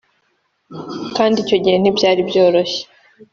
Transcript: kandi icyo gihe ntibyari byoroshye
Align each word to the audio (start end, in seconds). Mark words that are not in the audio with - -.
kandi 1.17 1.35
icyo 1.43 1.57
gihe 1.63 1.75
ntibyari 1.79 2.21
byoroshye 2.29 2.81